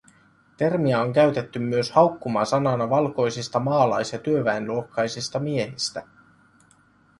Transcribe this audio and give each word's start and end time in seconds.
Termiä 0.57 1.01
on 1.01 1.13
käytetty 1.13 1.59
myös 1.59 1.91
haukkumasanana 1.91 2.89
valkoisista 2.89 3.59
maalais- 3.59 4.13
ja 4.13 4.19
työväenluokkaisista 4.19 5.39
miehistä 5.39 6.03